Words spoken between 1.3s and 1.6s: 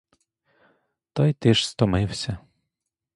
ти